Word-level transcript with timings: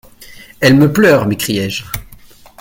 Elle 0.61 0.77
me 0.77 0.91
pleure! 0.91 1.27
m'écriais-je. 1.27 1.83